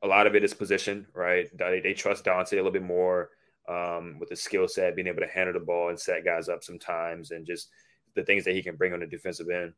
a 0.02 0.08
lot 0.08 0.28
of 0.28 0.36
it 0.36 0.44
is 0.44 0.54
position, 0.54 1.08
right? 1.14 1.50
They, 1.58 1.82
they 1.82 1.94
trust 1.94 2.26
Donte 2.26 2.54
a 2.54 2.56
little 2.56 2.72
bit 2.72 2.84
more 2.84 3.30
um, 3.68 4.18
with 4.20 4.30
his 4.30 4.42
skill 4.42 4.68
set, 4.68 4.96
being 4.96 5.08
able 5.08 5.22
to 5.22 5.28
handle 5.28 5.54
the 5.54 5.60
ball 5.60 5.90
and 5.90 6.00
set 6.00 6.26
guys 6.26 6.50
up 6.50 6.64
sometimes, 6.64 7.32
and 7.32 7.46
just 7.46 7.70
the 8.16 8.24
things 8.24 8.46
that 8.46 8.56
he 8.56 8.64
can 8.64 8.76
bring 8.76 8.94
on 8.94 9.02
the 9.02 9.06
defensive 9.06 9.50
end. 9.50 9.74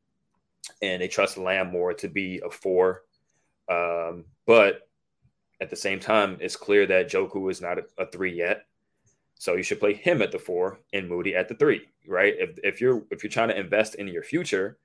And 0.81 1.01
they 1.01 1.07
trust 1.07 1.37
Lamb 1.37 1.71
more 1.71 1.93
to 1.95 2.07
be 2.07 2.41
a 2.45 2.49
four. 2.49 3.03
Um, 3.69 4.25
but 4.45 4.87
at 5.61 5.69
the 5.69 5.75
same 5.75 5.99
time, 5.99 6.37
it's 6.41 6.55
clear 6.55 6.85
that 6.87 7.09
Joku 7.09 7.49
is 7.49 7.61
not 7.61 7.77
a, 7.77 7.83
a, 7.99 8.05
three 8.07 8.35
yet. 8.35 8.65
So 9.35 9.55
you 9.55 9.63
should 9.63 9.79
play 9.79 9.93
him 9.93 10.21
at 10.21 10.31
the 10.31 10.39
four 10.39 10.79
and 10.91 11.07
Moody 11.07 11.35
at 11.35 11.47
the 11.47 11.55
three, 11.55 11.87
right? 12.07 12.33
If, 12.37 12.59
if 12.63 12.81
you're 12.81 13.03
if 13.11 13.23
you're 13.23 13.31
trying 13.31 13.49
to 13.49 13.59
invest 13.59 13.95
in 13.95 14.07
your 14.07 14.23
future, 14.23 14.77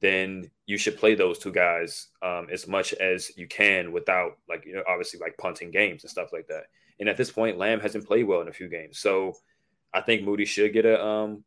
then 0.00 0.50
you 0.66 0.78
should 0.78 0.96
play 0.96 1.14
those 1.14 1.38
two 1.38 1.52
guys 1.52 2.08
um, 2.22 2.46
as 2.50 2.66
much 2.66 2.92
as 2.94 3.36
you 3.36 3.46
can 3.46 3.92
without 3.92 4.38
like 4.48 4.64
you 4.64 4.74
know 4.74 4.82
obviously 4.88 5.20
like 5.20 5.36
punting 5.36 5.70
games 5.70 6.02
and 6.02 6.10
stuff 6.10 6.32
like 6.32 6.46
that. 6.48 6.64
And 6.98 7.08
at 7.08 7.16
this 7.16 7.30
point, 7.30 7.58
Lamb 7.58 7.80
hasn't 7.80 8.06
played 8.06 8.26
well 8.26 8.40
in 8.40 8.48
a 8.48 8.52
few 8.52 8.68
games, 8.68 8.98
so 8.98 9.34
I 9.92 10.00
think 10.00 10.22
Moody 10.22 10.44
should 10.44 10.72
get 10.72 10.86
a 10.86 11.04
um 11.04 11.44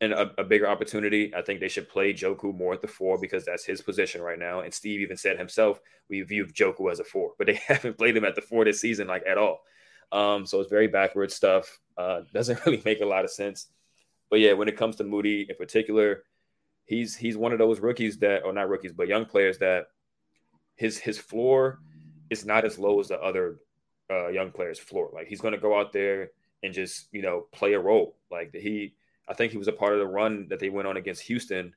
and 0.00 0.12
a, 0.12 0.30
a, 0.38 0.44
bigger 0.44 0.68
opportunity. 0.68 1.34
I 1.34 1.42
think 1.42 1.60
they 1.60 1.68
should 1.68 1.88
play 1.88 2.12
Joku 2.12 2.56
more 2.56 2.72
at 2.72 2.80
the 2.80 2.88
four 2.88 3.18
because 3.18 3.44
that's 3.44 3.64
his 3.64 3.80
position 3.80 4.22
right 4.22 4.38
now. 4.38 4.60
And 4.60 4.72
Steve 4.72 5.00
even 5.00 5.16
said 5.16 5.38
himself, 5.38 5.80
we 6.08 6.22
view 6.22 6.46
Joku 6.46 6.90
as 6.90 7.00
a 7.00 7.04
four, 7.04 7.32
but 7.36 7.46
they 7.46 7.54
haven't 7.66 7.98
played 7.98 8.16
him 8.16 8.24
at 8.24 8.34
the 8.34 8.42
four 8.42 8.64
this 8.64 8.80
season 8.80 9.08
like 9.08 9.24
at 9.26 9.38
all. 9.38 9.60
Um, 10.12 10.46
so 10.46 10.60
it's 10.60 10.70
very 10.70 10.86
backward 10.86 11.32
stuff. 11.32 11.80
Uh, 11.96 12.20
doesn't 12.32 12.64
really 12.64 12.82
make 12.84 13.00
a 13.00 13.06
lot 13.06 13.24
of 13.24 13.30
sense. 13.30 13.66
But 14.30 14.40
yeah, 14.40 14.52
when 14.52 14.68
it 14.68 14.76
comes 14.76 14.96
to 14.96 15.04
Moody 15.04 15.46
in 15.48 15.56
particular, 15.56 16.24
he's 16.84 17.16
he's 17.16 17.36
one 17.36 17.52
of 17.52 17.58
those 17.58 17.80
rookies 17.80 18.18
that, 18.18 18.44
or 18.44 18.52
not 18.52 18.68
rookies, 18.68 18.92
but 18.92 19.08
young 19.08 19.24
players 19.24 19.58
that 19.58 19.86
his 20.76 20.98
his 20.98 21.18
floor 21.18 21.80
is 22.30 22.44
not 22.44 22.64
as 22.64 22.78
low 22.78 23.00
as 23.00 23.08
the 23.08 23.18
other 23.20 23.58
uh, 24.10 24.28
young 24.28 24.50
players' 24.50 24.78
floor. 24.78 25.10
Like 25.12 25.28
he's 25.28 25.40
going 25.40 25.54
to 25.54 25.60
go 25.60 25.78
out 25.78 25.92
there 25.92 26.30
and 26.62 26.74
just 26.74 27.08
you 27.12 27.22
know 27.22 27.46
play 27.52 27.72
a 27.74 27.80
role. 27.80 28.16
Like 28.30 28.54
he, 28.54 28.94
I 29.28 29.34
think 29.34 29.52
he 29.52 29.58
was 29.58 29.68
a 29.68 29.72
part 29.72 29.92
of 29.92 29.98
the 29.98 30.06
run 30.06 30.46
that 30.48 30.60
they 30.60 30.70
went 30.70 30.88
on 30.88 30.96
against 30.96 31.22
Houston, 31.22 31.74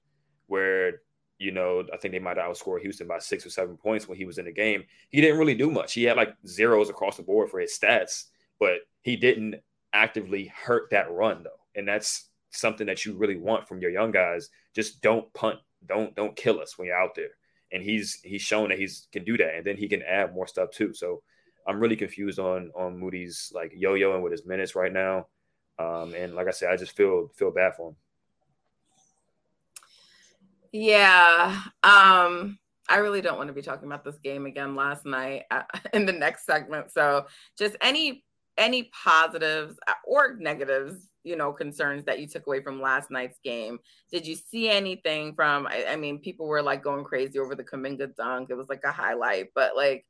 where 0.48 1.02
you 1.38 1.52
know 1.52 1.84
I 1.94 1.98
think 1.98 2.14
they 2.14 2.20
might 2.20 2.38
outscore 2.38 2.80
Houston 2.82 3.08
by 3.08 3.20
six 3.20 3.46
or 3.46 3.50
seven 3.50 3.78
points 3.78 4.08
when 4.08 4.18
he 4.18 4.26
was 4.26 4.38
in 4.38 4.46
the 4.46 4.52
game. 4.52 4.84
He 5.10 5.22
didn't 5.22 5.40
really 5.40 5.56
do 5.56 5.70
much. 5.72 5.94
He 5.94 6.04
had 6.04 6.18
like 6.18 6.36
zeros 6.48 6.90
across 6.90 7.18
the 7.18 7.24
board 7.24 7.50
for 7.50 7.60
his 7.60 7.78
stats, 7.78 8.26
but 8.60 8.80
he 9.02 9.16
didn't 9.16 9.56
actively 9.94 10.46
hurt 10.46 10.90
that 10.92 11.12
run 11.12 11.44
though, 11.44 11.50
and 11.76 11.88
that's 11.88 12.30
something 12.52 12.88
that 12.88 13.06
you 13.06 13.14
really 13.14 13.38
want 13.38 13.68
from 13.68 13.82
your 13.82 13.92
young 13.92 14.12
guys. 14.12 14.50
Just 14.76 15.02
don't 15.02 15.32
punt. 15.34 15.60
Don't 15.86 16.16
don't 16.16 16.36
kill 16.36 16.60
us 16.60 16.78
when 16.78 16.88
you're 16.88 17.02
out 17.02 17.16
there. 17.16 17.32
And 17.72 17.82
he's 17.82 18.20
he's 18.24 18.42
shown 18.42 18.70
that 18.70 18.80
he's 18.80 19.08
can 19.12 19.24
do 19.24 19.38
that, 19.38 19.56
and 19.56 19.66
then 19.66 19.78
he 19.78 19.88
can 19.88 20.02
add 20.04 20.34
more 20.34 20.48
stuff 20.48 20.72
too. 20.72 20.94
So 20.94 21.24
I'm 21.68 21.80
really 21.80 21.96
confused 21.96 22.40
on 22.40 22.72
on 22.76 23.00
Moody's 23.00 23.52
like 23.56 23.74
yo-yoing 23.76 24.22
with 24.22 24.32
his 24.32 24.46
minutes 24.46 24.76
right 24.76 24.92
now. 24.92 25.28
Um, 25.82 26.14
and 26.14 26.36
like 26.36 26.48
I 26.48 26.52
said, 26.52 26.72
I 26.72 26.78
just 26.78 26.96
feel 26.96 27.30
feel 27.36 27.52
bad 27.52 27.76
for 27.76 27.90
him. 27.90 27.96
Yeah. 30.72 31.62
Um, 31.84 32.58
I 32.90 32.98
really 32.98 33.22
don't 33.22 33.38
want 33.38 33.48
to 33.48 33.54
be 33.54 33.62
talking 33.62 33.88
about 33.88 34.04
this 34.04 34.18
game 34.20 34.46
again 34.46 34.76
last 34.76 35.06
night 35.06 35.44
uh, 35.52 35.64
in 35.94 36.06
the 36.06 36.14
next 36.14 36.46
segment. 36.46 36.92
So 36.92 37.26
just 37.58 37.76
any 37.82 38.24
any 38.58 38.92
positives 39.04 39.78
uh, 39.88 39.94
or 40.06 40.36
negatives 40.38 41.08
you 41.24 41.36
know 41.36 41.54
concerns 41.54 42.04
that 42.06 42.20
you 42.20 42.28
took 42.28 42.48
away 42.48 42.62
from 42.62 42.82
last 42.82 43.10
night's 43.10 43.40
game 43.44 43.80
did 44.12 44.26
you 44.28 44.36
see 44.36 44.70
anything 44.70 45.34
from 45.34 45.68
I, 45.68 45.86
I, 45.92 45.96
mean 45.96 46.20
people 46.20 46.48
were 46.48 46.62
like 46.62 46.84
going 46.84 47.06
crazy 47.06 47.40
over 47.40 47.56
the 47.56 47.64
Kuminga 47.64 48.16
dunk 48.16 48.50
it 48.50 48.58
was 48.58 48.70
like 48.70 48.84
a 48.84 48.92
highlight 48.92 49.50
but 49.56 49.76
like 49.76 50.06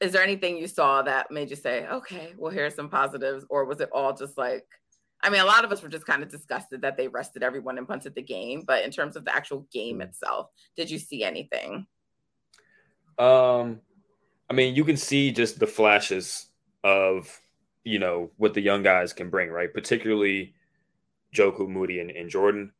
is 0.00 0.12
there 0.12 0.22
anything 0.22 0.56
you 0.56 0.66
saw 0.66 1.02
that 1.02 1.30
made 1.30 1.50
you 1.50 1.56
say 1.56 1.86
okay 1.88 2.34
well 2.36 2.52
here's 2.52 2.74
some 2.74 2.88
positives 2.88 3.44
or 3.48 3.64
was 3.64 3.80
it 3.80 3.88
all 3.92 4.14
just 4.14 4.36
like 4.36 4.66
I 5.22 5.30
mean 5.30 5.40
a 5.40 5.46
lot 5.46 5.64
of 5.64 5.72
us 5.72 5.82
were 5.82 5.88
just 5.88 6.06
kind 6.06 6.22
of 6.22 6.28
disgusted 6.28 6.82
that 6.82 6.96
they 6.96 7.08
rested 7.08 7.42
everyone 7.42 7.78
and 7.78 7.88
punted 7.88 8.14
the 8.14 8.22
game 8.22 8.64
but 8.66 8.84
in 8.84 8.90
terms 8.90 9.16
of 9.16 9.24
the 9.24 9.34
actual 9.34 9.66
game 9.72 10.00
itself 10.00 10.50
did 10.76 10.90
you 10.90 10.98
see 10.98 11.24
anything 11.24 11.86
um 13.18 13.80
I 14.48 14.54
mean 14.54 14.74
you 14.74 14.84
can 14.84 14.96
see 14.96 15.32
just 15.32 15.58
the 15.58 15.66
flashes 15.66 16.46
of 16.84 17.40
you 17.86 18.00
know 18.00 18.30
what 18.36 18.52
the 18.52 18.60
young 18.60 18.82
guys 18.82 19.12
can 19.12 19.30
bring, 19.30 19.48
right? 19.48 19.72
Particularly 19.72 20.54
Joku, 21.34 21.68
Moody, 21.68 22.00
and, 22.00 22.10
and 22.10 22.28
Jordan. 22.28 22.72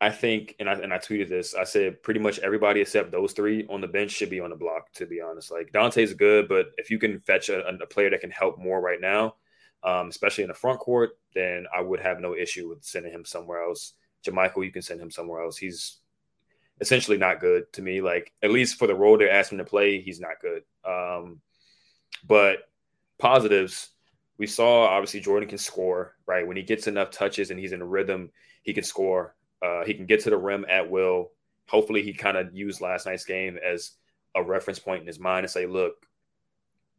I 0.00 0.10
think, 0.10 0.56
and 0.58 0.68
I 0.68 0.74
and 0.74 0.94
I 0.94 0.98
tweeted 0.98 1.28
this. 1.28 1.54
I 1.54 1.64
said 1.64 2.02
pretty 2.02 2.20
much 2.20 2.38
everybody 2.38 2.80
except 2.80 3.12
those 3.12 3.32
three 3.32 3.66
on 3.68 3.82
the 3.82 3.86
bench 3.86 4.12
should 4.12 4.30
be 4.30 4.40
on 4.40 4.50
the 4.50 4.56
block. 4.56 4.90
To 4.94 5.06
be 5.06 5.20
honest, 5.20 5.50
like 5.50 5.72
Donte's 5.72 6.14
good, 6.14 6.48
but 6.48 6.68
if 6.78 6.90
you 6.90 6.98
can 6.98 7.20
fetch 7.20 7.50
a, 7.50 7.66
a 7.66 7.86
player 7.86 8.08
that 8.10 8.22
can 8.22 8.30
help 8.30 8.58
more 8.58 8.80
right 8.80 9.00
now, 9.00 9.34
um, 9.82 10.08
especially 10.08 10.44
in 10.44 10.48
the 10.48 10.54
front 10.54 10.80
court, 10.80 11.18
then 11.34 11.66
I 11.74 11.82
would 11.82 12.00
have 12.00 12.20
no 12.20 12.34
issue 12.34 12.68
with 12.68 12.82
sending 12.82 13.12
him 13.12 13.24
somewhere 13.26 13.62
else. 13.62 13.92
JaMychal, 14.24 14.64
you 14.64 14.72
can 14.72 14.82
send 14.82 15.00
him 15.00 15.10
somewhere 15.10 15.42
else. 15.42 15.58
He's 15.58 15.98
essentially 16.80 17.18
not 17.18 17.40
good 17.40 17.70
to 17.74 17.82
me. 17.82 18.00
Like 18.00 18.32
at 18.42 18.50
least 18.50 18.78
for 18.78 18.86
the 18.86 18.94
role 18.94 19.18
they're 19.18 19.30
asking 19.30 19.58
him 19.58 19.64
to 19.66 19.70
play, 19.70 20.00
he's 20.00 20.20
not 20.20 20.40
good. 20.40 20.62
Um, 20.84 21.40
but 22.26 22.60
positives, 23.18 23.90
we 24.38 24.46
saw 24.46 24.86
obviously 24.86 25.20
Jordan 25.20 25.48
can 25.48 25.58
score, 25.58 26.16
right? 26.26 26.46
When 26.46 26.56
he 26.56 26.62
gets 26.62 26.86
enough 26.86 27.10
touches 27.10 27.50
and 27.50 27.60
he's 27.60 27.72
in 27.72 27.82
rhythm, 27.82 28.30
he 28.62 28.72
can 28.72 28.84
score. 28.84 29.34
Uh, 29.62 29.84
he 29.84 29.94
can 29.94 30.06
get 30.06 30.20
to 30.20 30.30
the 30.30 30.36
rim 30.36 30.64
at 30.68 30.90
will. 30.90 31.30
Hopefully, 31.68 32.02
he 32.02 32.12
kind 32.12 32.36
of 32.36 32.54
used 32.54 32.80
last 32.80 33.06
night's 33.06 33.24
game 33.24 33.58
as 33.58 33.92
a 34.34 34.42
reference 34.42 34.78
point 34.78 35.00
in 35.00 35.06
his 35.06 35.20
mind 35.20 35.44
and 35.44 35.50
say, 35.50 35.66
look, 35.66 36.06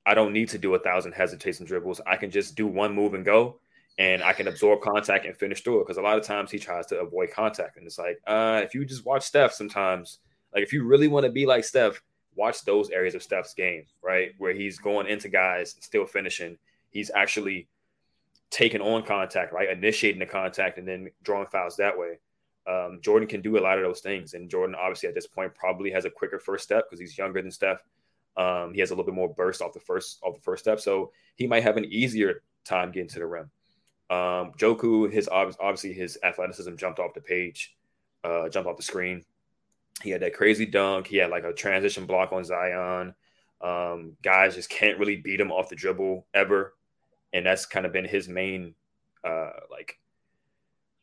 I 0.06 0.14
don't 0.14 0.34
need 0.34 0.50
to 0.50 0.58
do 0.58 0.76
a 0.76 0.80
thousand 0.80 1.14
hesitation 1.14 1.66
dribbles. 1.66 2.02
I 2.06 2.18
can 2.18 2.32
just 2.32 2.56
do 2.56 2.68
one 2.68 2.94
move 2.94 3.14
and 3.14 3.26
go, 3.26 3.60
and 3.98 4.24
I 4.24 4.34
can 4.34 4.48
absorb 4.48 4.82
contact 4.82 5.26
and 5.26 5.36
finish 5.36 5.62
through 5.62 5.82
it. 5.82 5.88
Because 5.88 5.98
a 5.98 6.02
lot 6.02 6.18
of 6.18 6.24
times 6.24 6.52
he 6.52 6.60
tries 6.60 6.88
to 6.88 7.00
avoid 7.00 7.32
contact, 7.32 7.78
and 7.78 7.86
it's 7.86 8.00
like, 8.00 8.20
uh, 8.28 8.62
if 8.64 8.74
you 8.74 8.86
just 8.86 9.06
watch 9.06 9.24
Steph, 9.24 9.54
sometimes, 9.54 10.20
like 10.54 10.64
if 10.64 10.74
you 10.74 10.84
really 10.86 11.08
want 11.08 11.26
to 11.26 11.32
be 11.32 11.46
like 11.46 11.64
Steph, 11.64 12.02
watch 12.36 12.64
those 12.64 12.90
areas 12.90 13.16
of 13.16 13.24
Steph's 13.24 13.54
game, 13.54 13.86
right, 14.02 14.32
where 14.38 14.54
he's 14.54 14.80
going 14.80 15.08
into 15.08 15.30
guys, 15.30 15.76
still 15.82 16.06
finishing, 16.06 16.58
he's 16.90 17.12
actually 17.14 17.68
taking 18.50 18.82
on 18.82 19.04
contact, 19.04 19.54
right? 19.54 19.70
Initiating 19.70 20.20
the 20.20 20.26
contact 20.26 20.78
and 20.78 20.88
then 20.88 21.10
drawing 21.24 21.48
fouls 21.48 21.78
that 21.78 21.98
way. 21.98 22.20
Um, 22.68 23.00
Jordan 23.02 23.28
can 23.28 23.42
do 23.42 23.58
a 23.58 23.60
lot 23.60 23.78
of 23.78 23.84
those 23.84 24.02
things. 24.02 24.34
And 24.34 24.50
Jordan, 24.50 24.76
obviously, 24.76 25.10
at 25.10 25.16
this 25.16 25.28
point, 25.28 25.56
probably 25.56 25.92
has 25.92 26.06
a 26.06 26.10
quicker 26.10 26.40
first 26.40 26.64
step 26.64 26.86
because 26.90 27.00
he's 27.00 27.18
younger 27.18 27.42
than 27.42 27.52
Steph. 27.52 27.84
Um, 28.38 28.74
he 28.74 28.80
has 28.80 28.92
a 28.92 28.94
little 28.94 29.06
bit 29.06 29.16
more 29.16 29.34
burst 29.34 29.62
off 29.62 29.74
the 29.74 29.80
first 29.80 30.20
off 30.24 30.36
the 30.36 30.42
first 30.42 30.64
step, 30.64 30.80
so 30.80 31.12
he 31.36 31.48
might 31.48 31.64
have 31.64 31.78
an 31.78 31.86
easier 31.86 32.44
time 32.64 32.92
getting 32.92 33.10
to 33.10 33.20
the 33.20 33.26
rim. 33.26 33.50
Um, 34.10 34.52
Joku, 34.58 35.12
his 35.12 35.28
obviously 35.30 35.94
his 35.94 36.18
athleticism 36.24 36.76
jumped 36.76 37.00
off 37.00 37.14
the 37.14 37.22
page, 37.22 37.76
uh, 38.24 38.50
jumped 38.50 38.70
off 38.70 38.78
the 38.78 38.84
screen. 38.84 39.24
He 40.02 40.10
had 40.10 40.22
that 40.22 40.34
crazy 40.34 40.66
dunk. 40.66 41.08
He 41.08 41.18
had 41.18 41.30
like 41.30 41.44
a 41.44 41.54
transition 41.54 42.06
block 42.06 42.32
on 42.32 42.44
Zion. 42.44 43.14
Um, 43.62 44.18
guys 44.24 44.56
just 44.56 44.70
can't 44.70 44.98
really 44.98 45.18
beat 45.18 45.40
him 45.40 45.52
off 45.52 45.70
the 45.70 45.76
dribble 45.76 46.26
ever, 46.34 46.74
and 47.34 47.46
that's 47.46 47.66
kind 47.66 47.86
of 47.86 47.94
been 47.94 48.06
his 48.06 48.28
main, 48.28 48.74
uh, 49.24 49.52
like 49.70 50.00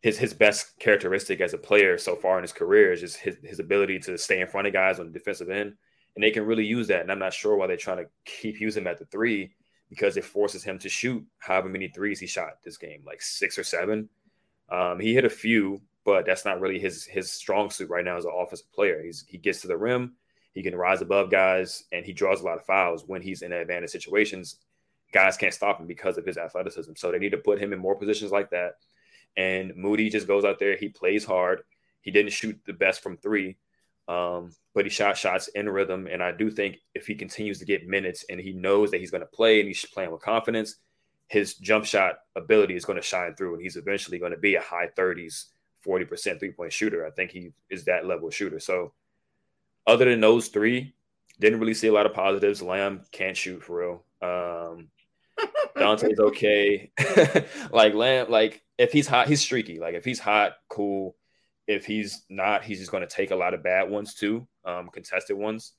his 0.00 0.18
his 0.18 0.34
best 0.34 0.78
characteristic 0.78 1.40
as 1.40 1.54
a 1.54 1.58
player 1.58 1.98
so 1.98 2.14
far 2.14 2.38
in 2.38 2.42
his 2.42 2.52
career 2.52 2.92
is 2.92 3.00
just 3.00 3.16
his, 3.16 3.36
his 3.42 3.58
ability 3.58 3.98
to 4.00 4.16
stay 4.16 4.40
in 4.40 4.46
front 4.46 4.66
of 4.66 4.72
guys 4.72 5.00
on 5.00 5.06
the 5.06 5.12
defensive 5.12 5.50
end, 5.50 5.74
and 6.14 6.22
they 6.22 6.30
can 6.30 6.46
really 6.46 6.64
use 6.64 6.88
that. 6.88 7.02
And 7.02 7.10
I'm 7.10 7.18
not 7.18 7.32
sure 7.32 7.56
why 7.56 7.66
they're 7.66 7.76
trying 7.76 7.98
to 7.98 8.10
keep 8.24 8.60
using 8.60 8.82
him 8.82 8.88
at 8.88 8.98
the 8.98 9.06
three 9.06 9.54
because 9.90 10.16
it 10.16 10.24
forces 10.24 10.62
him 10.62 10.78
to 10.78 10.88
shoot 10.88 11.24
however 11.38 11.68
many 11.68 11.88
threes 11.88 12.20
he 12.20 12.26
shot 12.26 12.62
this 12.62 12.76
game, 12.76 13.02
like 13.06 13.22
six 13.22 13.58
or 13.58 13.64
seven. 13.64 14.08
Um, 14.70 15.00
he 15.00 15.14
hit 15.14 15.24
a 15.24 15.30
few, 15.30 15.80
but 16.04 16.26
that's 16.26 16.44
not 16.44 16.60
really 16.60 16.78
his 16.78 17.04
his 17.04 17.32
strong 17.32 17.70
suit 17.70 17.90
right 17.90 18.04
now 18.04 18.16
as 18.16 18.24
an 18.24 18.32
offensive 18.34 18.72
player. 18.72 19.02
He's 19.02 19.24
he 19.28 19.38
gets 19.38 19.62
to 19.62 19.68
the 19.68 19.76
rim, 19.76 20.14
he 20.54 20.62
can 20.62 20.76
rise 20.76 21.02
above 21.02 21.30
guys, 21.30 21.84
and 21.92 22.04
he 22.04 22.12
draws 22.12 22.40
a 22.40 22.44
lot 22.44 22.58
of 22.58 22.64
fouls 22.66 23.04
when 23.06 23.22
he's 23.22 23.42
in 23.42 23.52
advantage 23.52 23.90
situations. 23.90 24.56
Guys 25.12 25.36
can't 25.36 25.54
stop 25.54 25.80
him 25.80 25.86
because 25.86 26.18
of 26.18 26.26
his 26.26 26.36
athleticism. 26.36 26.92
So 26.96 27.10
they 27.10 27.18
need 27.18 27.30
to 27.30 27.38
put 27.38 27.60
him 27.60 27.72
in 27.72 27.78
more 27.78 27.96
positions 27.96 28.30
like 28.30 28.50
that. 28.50 28.74
And 29.38 29.72
Moody 29.76 30.10
just 30.10 30.26
goes 30.26 30.44
out 30.44 30.58
there, 30.58 30.76
he 30.76 30.88
plays 30.88 31.24
hard. 31.24 31.62
He 32.00 32.10
didn't 32.10 32.32
shoot 32.32 32.60
the 32.66 32.72
best 32.72 33.02
from 33.02 33.16
three, 33.16 33.56
um, 34.08 34.52
but 34.74 34.84
he 34.84 34.90
shot 34.90 35.16
shots 35.16 35.46
in 35.48 35.68
rhythm. 35.68 36.08
And 36.10 36.22
I 36.22 36.32
do 36.32 36.50
think 36.50 36.78
if 36.94 37.06
he 37.06 37.14
continues 37.14 37.60
to 37.60 37.64
get 37.64 37.86
minutes 37.86 38.24
and 38.28 38.40
he 38.40 38.52
knows 38.52 38.90
that 38.90 38.98
he's 38.98 39.12
going 39.12 39.20
to 39.20 39.26
play 39.26 39.60
and 39.60 39.68
he's 39.68 39.84
playing 39.84 40.10
with 40.10 40.22
confidence, 40.22 40.76
his 41.28 41.54
jump 41.54 41.84
shot 41.84 42.16
ability 42.34 42.74
is 42.74 42.84
going 42.84 42.98
to 42.98 43.02
shine 43.02 43.34
through 43.36 43.54
and 43.54 43.62
he's 43.62 43.76
eventually 43.76 44.18
going 44.18 44.32
to 44.32 44.38
be 44.38 44.56
a 44.56 44.60
high 44.60 44.88
30s, 44.96 45.44
40% 45.86 46.40
three 46.40 46.50
point 46.50 46.72
shooter. 46.72 47.06
I 47.06 47.10
think 47.10 47.30
he 47.30 47.52
is 47.70 47.84
that 47.84 48.06
level 48.06 48.30
shooter. 48.30 48.58
So, 48.58 48.92
other 49.86 50.06
than 50.06 50.20
those 50.20 50.48
three, 50.48 50.94
didn't 51.38 51.60
really 51.60 51.74
see 51.74 51.86
a 51.86 51.92
lot 51.92 52.06
of 52.06 52.12
positives. 52.12 52.60
Lamb 52.60 53.02
can't 53.12 53.36
shoot 53.36 53.62
for 53.62 53.78
real. 53.78 54.04
Um, 54.20 54.88
Donte's 55.76 56.18
okay. 56.18 56.90
like 57.70 57.94
Lamb, 57.94 58.30
like 58.30 58.62
if 58.78 58.92
he's 58.92 59.06
hot, 59.06 59.28
he's 59.28 59.40
streaky. 59.40 59.78
Like 59.78 59.94
if 59.94 60.04
he's 60.04 60.20
hot, 60.20 60.52
cool 60.68 61.16
if 61.68 61.84
he's 61.84 62.24
not, 62.30 62.64
he's 62.64 62.78
just 62.78 62.90
going 62.90 63.06
to 63.06 63.14
take 63.14 63.30
a 63.30 63.36
lot 63.36 63.54
of 63.54 63.62
bad 63.62 63.90
ones 63.90 64.14
too, 64.14 64.48
um, 64.64 64.88
contested 64.88 65.36
ones. 65.36 65.74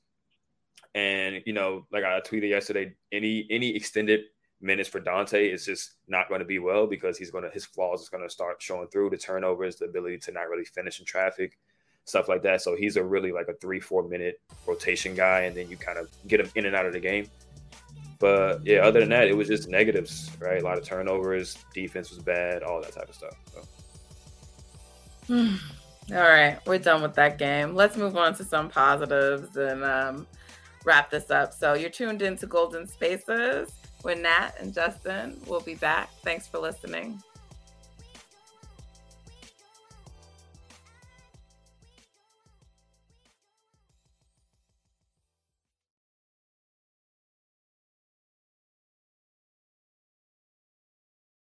And 0.94 1.42
you 1.44 1.52
know, 1.52 1.86
like 1.92 2.04
I 2.04 2.20
tweeted 2.20 2.48
yesterday, 2.48 2.94
any 3.12 3.46
any 3.50 3.74
extended 3.76 4.20
minutes 4.60 4.88
for 4.88 5.00
Donte 5.00 5.52
is 5.52 5.64
just 5.64 5.94
not 6.06 6.28
going 6.28 6.40
to 6.40 6.44
be 6.44 6.58
well 6.58 6.86
because 6.86 7.18
he's 7.18 7.30
going 7.30 7.44
to 7.44 7.50
his 7.50 7.64
flaws 7.64 8.02
is 8.02 8.08
going 8.08 8.22
to 8.22 8.30
start 8.30 8.62
showing 8.62 8.88
through 8.88 9.10
the 9.10 9.16
turnovers, 9.16 9.76
the 9.76 9.86
ability 9.86 10.18
to 10.18 10.32
not 10.32 10.48
really 10.48 10.64
finish 10.64 11.00
in 11.00 11.06
traffic, 11.06 11.58
stuff 12.04 12.28
like 12.28 12.42
that. 12.42 12.62
So 12.62 12.76
he's 12.76 12.96
a 12.96 13.04
really 13.04 13.32
like 13.32 13.48
a 13.48 13.54
three 13.54 13.80
four 13.80 14.08
minute 14.08 14.40
rotation 14.66 15.14
guy, 15.14 15.42
and 15.42 15.56
then 15.56 15.68
you 15.68 15.76
kind 15.76 15.98
of 15.98 16.08
get 16.28 16.40
him 16.40 16.50
in 16.54 16.66
and 16.66 16.76
out 16.76 16.86
of 16.86 16.92
the 16.92 17.00
game. 17.00 17.28
But 18.20 18.64
yeah, 18.64 18.80
other 18.80 19.00
than 19.00 19.08
that, 19.08 19.28
it 19.28 19.36
was 19.36 19.48
just 19.48 19.68
negatives, 19.68 20.30
right? 20.38 20.60
A 20.60 20.64
lot 20.64 20.78
of 20.78 20.84
turnovers, 20.84 21.56
defense 21.74 22.10
was 22.10 22.20
bad, 22.20 22.62
all 22.62 22.80
that 22.82 22.92
type 22.92 23.08
of 23.08 23.14
stuff. 23.14 23.34
So. 23.52 23.62
All 26.12 26.18
right, 26.18 26.58
we're 26.66 26.78
done 26.78 27.02
with 27.02 27.14
that 27.14 27.38
game. 27.38 27.76
Let's 27.76 27.96
move 27.96 28.16
on 28.16 28.34
to 28.34 28.44
some 28.44 28.68
positives 28.68 29.56
and 29.56 29.84
um, 29.84 30.26
wrap 30.84 31.08
this 31.08 31.30
up. 31.30 31.54
So 31.54 31.74
you're 31.74 31.88
tuned 31.88 32.20
into 32.20 32.48
Golden 32.48 32.84
Spaces 32.86 33.70
with 34.02 34.18
Nat 34.18 34.52
and 34.58 34.74
Justin. 34.74 35.40
We'll 35.46 35.60
be 35.60 35.76
back. 35.76 36.10
Thanks 36.24 36.48
for 36.48 36.58
listening. 36.58 37.22